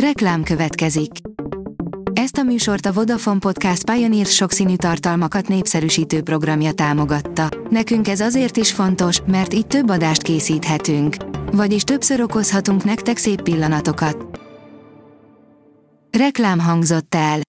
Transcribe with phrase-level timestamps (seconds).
[0.00, 1.10] Reklám következik.
[2.12, 7.48] Ezt a műsort a Vodafone Podcast Pioneer sokszínű tartalmakat népszerűsítő programja támogatta.
[7.70, 11.16] Nekünk ez azért is fontos, mert így több adást készíthetünk.
[11.52, 14.40] Vagyis többször okozhatunk nektek szép pillanatokat.
[16.18, 17.40] Reklám hangzott el.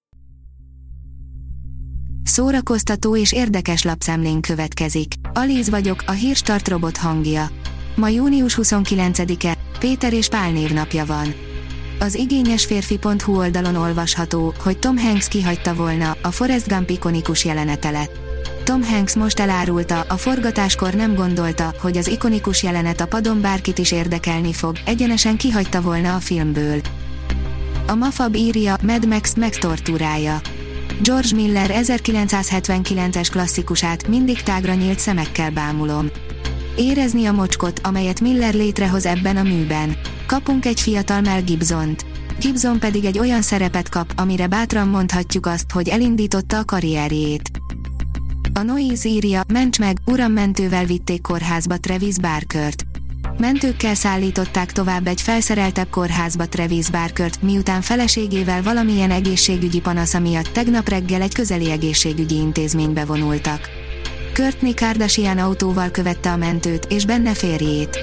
[2.22, 5.12] Szórakoztató és érdekes lapszemlén következik.
[5.32, 7.50] Alíz vagyok, a hírstart robot hangja.
[7.96, 11.46] Ma június 29-e, Péter és Pál névnapja van.
[12.00, 17.90] Az igényes férfi.hu oldalon olvasható, hogy Tom Hanks kihagyta volna, a Forrest Gump ikonikus jelenete
[17.90, 18.16] lett.
[18.64, 23.78] Tom Hanks most elárulta, a forgatáskor nem gondolta, hogy az ikonikus jelenet a padon bárkit
[23.78, 26.80] is érdekelni fog, egyenesen kihagyta volna a filmből.
[27.86, 30.40] A Mafab írja, Mad Max megtortúrája.
[31.02, 36.10] George Miller 1979-es klasszikusát mindig tágra nyílt szemekkel bámulom.
[36.76, 39.96] Érezni a mocskot, amelyet Miller létrehoz ebben a műben.
[40.28, 42.06] Kapunk egy fiatal Mel Gibsont.
[42.40, 47.50] Gibson pedig egy olyan szerepet kap, amire bátran mondhatjuk azt, hogy elindította a karrierjét.
[48.54, 52.84] A Noise írja, ments meg, uram mentővel vitték kórházba Travis Barkert.
[53.38, 60.88] Mentőkkel szállították tovább egy felszereltebb kórházba Travis Barkert, miután feleségével valamilyen egészségügyi panasza miatt tegnap
[60.88, 63.68] reggel egy közeli egészségügyi intézménybe vonultak.
[64.34, 67.98] Courtney Kardashian autóval követte a mentőt, és benne férjét.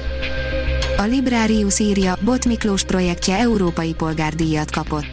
[0.98, 5.06] A Librarius írja, Bot Miklós projektje európai polgárdíjat kapott.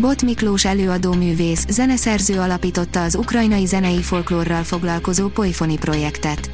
[0.00, 6.50] Bot Miklós előadó művész, zeneszerző alapította az ukrajnai zenei folklórral foglalkozó Polyphony projektet.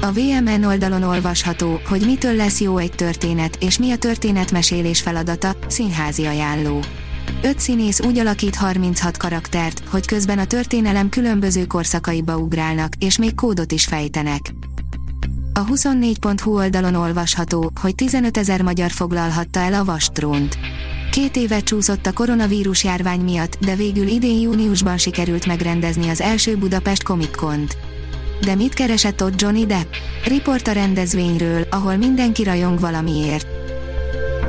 [0.00, 5.56] A VMN oldalon olvasható, hogy mitől lesz jó egy történet, és mi a történetmesélés feladata,
[5.68, 6.80] színházi ajánló.
[7.42, 13.34] Öt színész úgy alakít 36 karaktert, hogy közben a történelem különböző korszakaiba ugrálnak, és még
[13.34, 14.52] kódot is fejtenek.
[15.58, 20.58] A 24.hu oldalon olvasható, hogy 15 ezer magyar foglalhatta el a vastrónt.
[21.10, 26.56] Két évet csúszott a koronavírus járvány miatt, de végül idén júniusban sikerült megrendezni az első
[26.56, 27.76] Budapest Comic Con-t.
[28.40, 29.92] De mit keresett ott Johnny Depp?
[30.24, 33.46] Riport a rendezvényről, ahol mindenki rajong valamiért.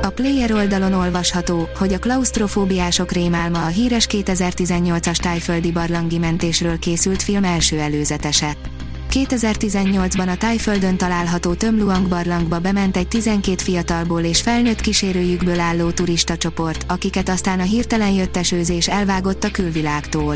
[0.02, 7.22] A Player oldalon olvasható, hogy a klaustrofóbiások rémálma a híres 2018-as tájföldi barlangi mentésről készült
[7.22, 8.56] film első előzetese.
[9.10, 16.36] 2018-ban a Tájföldön található Tömluang barlangba bement egy 12 fiatalból és felnőtt kísérőjükből álló turista
[16.36, 20.34] csoport, akiket aztán a hirtelen jött esőzés elvágott a külvilágtól.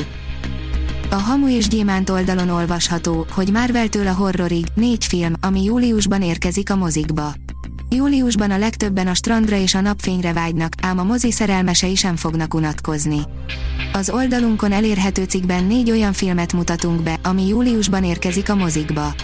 [1.11, 6.71] A Hamu és Gyémánt oldalon olvasható, hogy Marvel-től a horrorig négy film, ami júliusban érkezik
[6.71, 7.33] a mozikba.
[7.91, 12.55] Júliusban a legtöbben a strandra és a napfényre vágynak, ám a mozi szerelmesei sem fognak
[12.55, 13.21] unatkozni.
[13.95, 19.15] Az oldalunkon elérhető cikkben négy olyan filmet mutatunk be, ami júliusban érkezik a mozikba.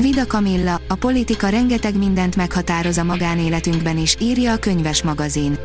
[0.00, 5.58] Vida Kamilla, a politika rengeteg mindent meghatároz a magánéletünkben is, írja a könyves magazin.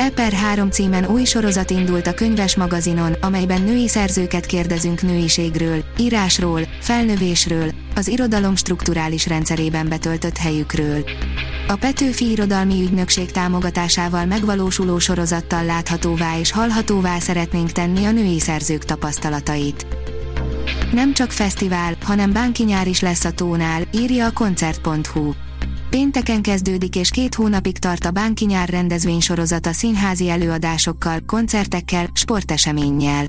[0.00, 6.60] Eper 3 címen új sorozat indult a könyves magazinon, amelyben női szerzőket kérdezünk nőiségről, írásról,
[6.80, 11.04] felnövésről, az irodalom strukturális rendszerében betöltött helyükről.
[11.68, 18.84] A Petőfi Irodalmi Ügynökség támogatásával megvalósuló sorozattal láthatóvá és hallhatóvá szeretnénk tenni a női szerzők
[18.84, 19.86] tapasztalatait.
[20.92, 25.32] Nem csak fesztivál, hanem bánki nyár is lesz a tónál, írja a koncert.hu.
[25.90, 33.26] Pénteken kezdődik és két hónapig tart a Bánki Nyár rendezvény sorozata színházi előadásokkal, koncertekkel, sporteseménnyel.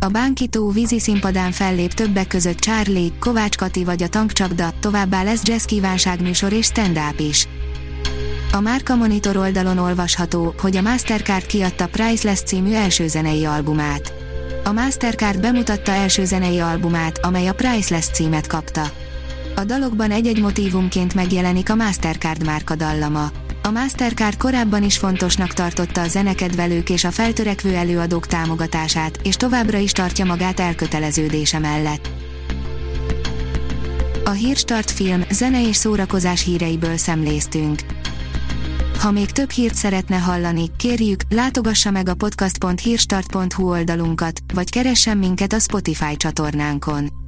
[0.00, 5.22] A Bánki tó vízi színpadán fellép többek között Charlie, Kovács Kati vagy a Tankcsapda, továbbá
[5.22, 7.48] lesz jazz kívánságműsor és stand-up is.
[8.52, 14.12] A Márka Monitor oldalon olvasható, hogy a Mastercard kiadta Priceless című első zenei albumát.
[14.64, 18.90] A Mastercard bemutatta első zenei albumát, amely a Priceless címet kapta.
[19.58, 23.30] A dalokban egy-egy motívumként megjelenik a Mastercard márka dallama.
[23.62, 29.78] A Mastercard korábban is fontosnak tartotta a zenekedvelők és a feltörekvő előadók támogatását, és továbbra
[29.78, 32.08] is tartja magát elköteleződése mellett.
[34.24, 37.80] A Hírstart film, zene és szórakozás híreiből szemléztünk.
[38.98, 45.52] Ha még több hírt szeretne hallani, kérjük, látogassa meg a podcast.hírstart.hu oldalunkat, vagy keressen minket
[45.52, 47.26] a Spotify csatornánkon.